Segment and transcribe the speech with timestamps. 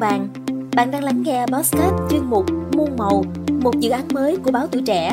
[0.00, 0.28] chào bạn.
[0.76, 2.44] Bạn đang lắng nghe podcast chuyên mục
[2.76, 3.24] Muôn màu,
[3.62, 5.12] một dự án mới của báo Tuổi Trẻ.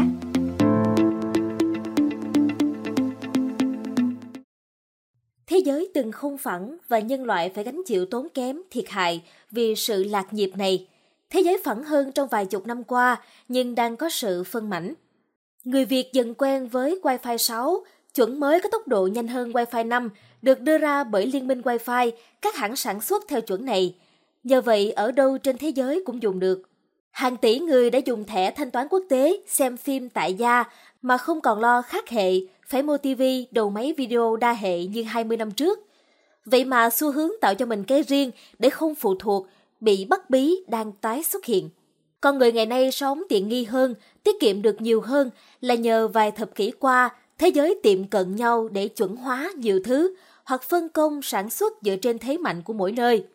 [5.47, 9.24] Thế giới từng không phẳng và nhân loại phải gánh chịu tốn kém, thiệt hại
[9.51, 10.88] vì sự lạc nhịp này.
[11.29, 14.94] Thế giới phẳng hơn trong vài chục năm qua nhưng đang có sự phân mảnh.
[15.63, 19.88] Người Việt dần quen với Wi-Fi 6, chuẩn mới có tốc độ nhanh hơn Wi-Fi
[19.88, 20.09] 5
[20.41, 23.95] được đưa ra bởi Liên minh Wi-Fi, các hãng sản xuất theo chuẩn này.
[24.43, 26.61] Nhờ vậy, ở đâu trên thế giới cũng dùng được.
[27.11, 30.63] Hàng tỷ người đã dùng thẻ thanh toán quốc tế xem phim tại gia
[31.01, 32.34] mà không còn lo khác hệ,
[32.67, 35.79] phải mua TV, đầu máy video đa hệ như 20 năm trước.
[36.45, 39.48] Vậy mà xu hướng tạo cho mình cái riêng để không phụ thuộc,
[39.79, 41.70] bị bắt bí đang tái xuất hiện.
[42.21, 45.29] Con người ngày nay sống tiện nghi hơn, tiết kiệm được nhiều hơn
[45.62, 49.79] là nhờ vài thập kỷ qua thế giới tiệm cận nhau để chuẩn hóa nhiều
[49.84, 53.25] thứ hoặc phân công sản xuất dựa trên thế mạnh của mỗi nơi.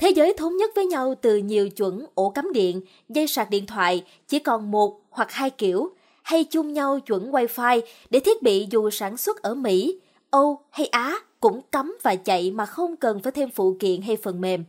[0.00, 3.66] Thế giới thống nhất với nhau từ nhiều chuẩn ổ cắm điện, dây sạc điện
[3.66, 5.90] thoại chỉ còn một hoặc hai kiểu,
[6.22, 10.86] hay chung nhau chuẩn Wi-Fi để thiết bị dù sản xuất ở Mỹ, Âu hay
[10.86, 14.64] Á cũng cắm và chạy mà không cần phải thêm phụ kiện hay phần mềm.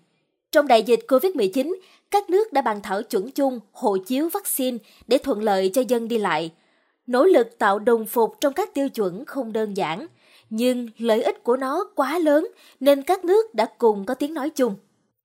[0.52, 1.76] Trong đại dịch COVID-19,
[2.12, 6.08] các nước đã bàn thảo chuẩn chung hộ chiếu vaccine để thuận lợi cho dân
[6.08, 6.52] đi lại.
[7.08, 10.08] Nỗ lực tạo đồng phục trong các tiêu chuẩn không đơn giản,
[10.50, 12.48] nhưng lợi ích của nó quá lớn
[12.80, 14.76] nên các nước đã cùng có tiếng nói chung.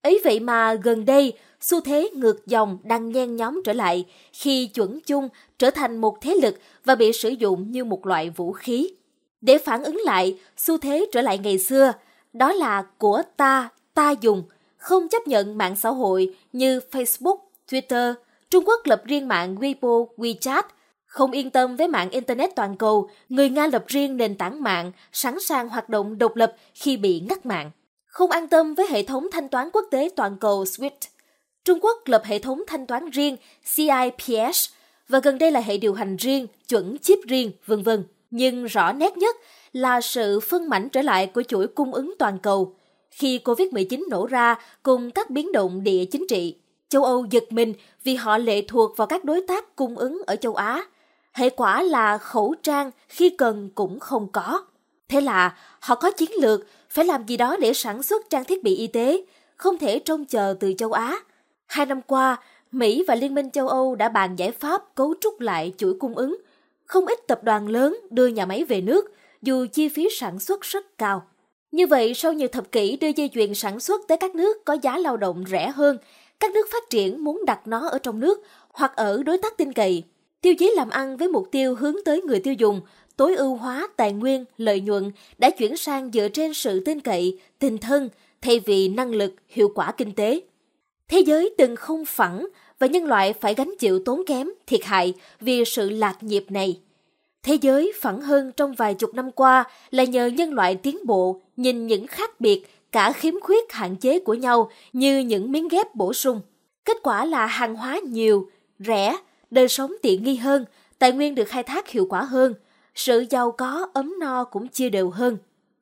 [0.07, 4.67] Ấy vậy mà gần đây, xu thế ngược dòng đang nhen nhóm trở lại khi
[4.67, 8.53] chuẩn chung trở thành một thế lực và bị sử dụng như một loại vũ
[8.53, 8.91] khí.
[9.41, 11.93] Để phản ứng lại, xu thế trở lại ngày xưa,
[12.33, 14.43] đó là của ta, ta dùng,
[14.77, 17.39] không chấp nhận mạng xã hội như Facebook,
[17.71, 18.15] Twitter,
[18.51, 20.63] Trung Quốc lập riêng mạng Weibo, WeChat,
[21.07, 24.93] không yên tâm với mạng Internet toàn cầu, người Nga lập riêng nền tảng mạng,
[25.13, 27.71] sẵn sàng hoạt động độc lập khi bị ngắt mạng.
[28.17, 30.91] Không an tâm với hệ thống thanh toán quốc tế toàn cầu SWIFT,
[31.65, 33.37] Trung Quốc lập hệ thống thanh toán riêng
[33.77, 34.69] CIPS
[35.09, 38.05] và gần đây là hệ điều hành riêng, chuẩn chip riêng, vân vân.
[38.31, 39.37] Nhưng rõ nét nhất
[39.73, 42.75] là sự phân mảnh trở lại của chuỗi cung ứng toàn cầu
[43.11, 46.57] khi Covid-19 nổ ra cùng các biến động địa chính trị.
[46.89, 50.37] Châu Âu giật mình vì họ lệ thuộc vào các đối tác cung ứng ở
[50.37, 50.85] châu Á.
[51.33, 54.65] Hệ quả là khẩu trang khi cần cũng không có.
[55.09, 56.61] Thế là họ có chiến lược
[56.91, 59.25] phải làm gì đó để sản xuất trang thiết bị y tế,
[59.57, 61.19] không thể trông chờ từ châu Á.
[61.67, 62.37] Hai năm qua,
[62.73, 66.15] Mỹ và Liên minh châu Âu đã bàn giải pháp cấu trúc lại chuỗi cung
[66.15, 66.37] ứng.
[66.87, 70.61] Không ít tập đoàn lớn đưa nhà máy về nước, dù chi phí sản xuất
[70.61, 71.27] rất cao.
[71.73, 74.77] Như vậy, sau nhiều thập kỷ đưa dây chuyền sản xuất tới các nước có
[74.83, 75.99] giá lao động rẻ hơn,
[76.41, 78.43] các nước phát triển muốn đặt nó ở trong nước
[78.73, 80.03] hoặc ở đối tác tin cậy.
[80.41, 82.81] Tiêu chí làm ăn với mục tiêu hướng tới người tiêu dùng,
[83.17, 87.39] tối ưu hóa tài nguyên, lợi nhuận đã chuyển sang dựa trên sự tin cậy,
[87.59, 88.09] tình thân
[88.41, 90.41] thay vì năng lực, hiệu quả kinh tế.
[91.09, 92.47] Thế giới từng không phẳng
[92.79, 96.81] và nhân loại phải gánh chịu tốn kém, thiệt hại vì sự lạc nhịp này.
[97.43, 101.41] Thế giới phẳng hơn trong vài chục năm qua là nhờ nhân loại tiến bộ,
[101.57, 105.95] nhìn những khác biệt, cả khiếm khuyết hạn chế của nhau như những miếng ghép
[105.95, 106.41] bổ sung.
[106.85, 109.17] Kết quả là hàng hóa nhiều, rẻ,
[109.51, 110.65] đời sống tiện nghi hơn,
[110.99, 112.55] tài nguyên được khai thác hiệu quả hơn,
[112.95, 115.39] sự giàu có ấm no cũng chia đều hơn.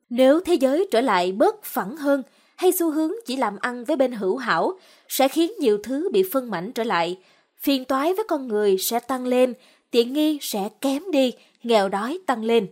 [0.09, 2.23] Nếu thế giới trở lại bớt phẳng hơn
[2.55, 6.23] hay xu hướng chỉ làm ăn với bên hữu hảo sẽ khiến nhiều thứ bị
[6.31, 7.17] phân mảnh trở lại,
[7.57, 9.53] phiền toái với con người sẽ tăng lên,
[9.91, 11.33] tiện nghi sẽ kém đi,
[11.63, 12.67] nghèo đói tăng lên.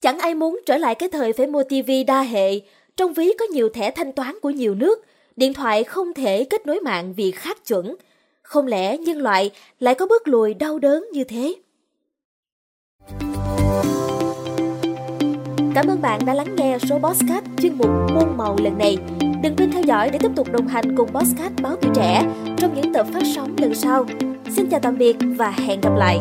[0.00, 2.60] Chẳng ai muốn trở lại cái thời phải mua tivi đa hệ,
[2.96, 5.04] trong ví có nhiều thẻ thanh toán của nhiều nước,
[5.36, 7.94] điện thoại không thể kết nối mạng vì khác chuẩn.
[8.48, 9.50] Không lẽ nhân loại
[9.80, 11.54] lại có bước lùi đau đớn như thế?
[15.74, 18.96] Cảm ơn bạn đã lắng nghe số Bosscat chuyên mục Môn Màu lần này.
[19.42, 22.22] Đừng quên theo dõi để tiếp tục đồng hành cùng Bosscat Báo Tuổi Trẻ
[22.58, 24.04] trong những tập phát sóng lần sau.
[24.56, 26.18] Xin chào tạm biệt và hẹn gặp lại!